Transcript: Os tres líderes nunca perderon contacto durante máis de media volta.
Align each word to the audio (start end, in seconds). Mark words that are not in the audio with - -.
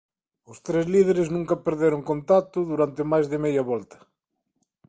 Os 0.51 0.57
tres 0.67 0.85
líderes 0.93 1.29
nunca 1.35 1.63
perderon 1.65 2.01
contacto 2.11 2.59
durante 2.71 3.09
máis 3.11 3.25
de 3.31 3.37
media 3.45 3.63
volta. 3.71 3.97